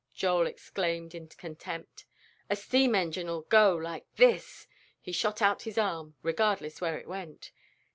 [0.15, 2.05] Joel exclaimed in contempt;
[2.49, 4.65] "a steam engine'll go, like this!"
[4.99, 7.51] He shot out his arm, regardless where it went.